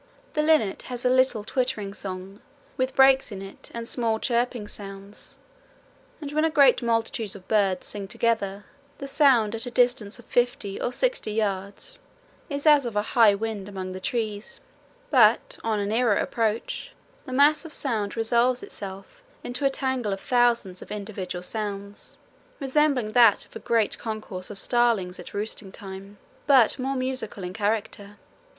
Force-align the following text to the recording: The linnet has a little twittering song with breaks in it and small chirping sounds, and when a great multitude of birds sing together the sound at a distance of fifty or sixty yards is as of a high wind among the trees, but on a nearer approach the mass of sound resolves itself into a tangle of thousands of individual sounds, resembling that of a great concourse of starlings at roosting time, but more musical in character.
The 0.33 0.41
linnet 0.41 0.81
has 0.89 1.05
a 1.05 1.11
little 1.11 1.43
twittering 1.43 1.93
song 1.93 2.41
with 2.75 2.95
breaks 2.95 3.31
in 3.31 3.43
it 3.43 3.69
and 3.71 3.87
small 3.87 4.17
chirping 4.19 4.67
sounds, 4.67 5.37
and 6.19 6.31
when 6.31 6.43
a 6.43 6.49
great 6.49 6.81
multitude 6.81 7.35
of 7.35 7.47
birds 7.47 7.85
sing 7.85 8.07
together 8.07 8.65
the 8.97 9.07
sound 9.07 9.53
at 9.53 9.67
a 9.67 9.69
distance 9.69 10.17
of 10.17 10.25
fifty 10.25 10.81
or 10.81 10.91
sixty 10.91 11.31
yards 11.33 11.99
is 12.49 12.65
as 12.65 12.83
of 12.87 12.95
a 12.95 13.01
high 13.13 13.35
wind 13.35 13.69
among 13.69 13.91
the 13.91 13.99
trees, 13.99 14.59
but 15.11 15.59
on 15.63 15.77
a 15.79 15.85
nearer 15.85 16.15
approach 16.15 16.93
the 17.27 17.31
mass 17.31 17.63
of 17.63 17.71
sound 17.71 18.17
resolves 18.17 18.63
itself 18.63 19.21
into 19.43 19.65
a 19.65 19.69
tangle 19.69 20.13
of 20.13 20.19
thousands 20.19 20.81
of 20.81 20.91
individual 20.91 21.43
sounds, 21.43 22.17
resembling 22.59 23.11
that 23.11 23.45
of 23.45 23.55
a 23.55 23.59
great 23.59 23.99
concourse 23.99 24.49
of 24.49 24.57
starlings 24.57 25.19
at 25.19 25.35
roosting 25.35 25.71
time, 25.71 26.17
but 26.47 26.79
more 26.79 26.95
musical 26.95 27.43
in 27.43 27.53
character. 27.53 28.17